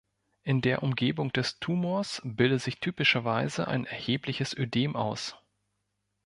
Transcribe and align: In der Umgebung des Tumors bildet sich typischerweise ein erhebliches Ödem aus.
In 0.41 0.61
der 0.61 0.81
Umgebung 0.81 1.31
des 1.31 1.59
Tumors 1.59 2.23
bildet 2.25 2.63
sich 2.63 2.79
typischerweise 2.79 3.67
ein 3.67 3.85
erhebliches 3.85 4.51
Ödem 4.57 4.95
aus. 4.95 5.35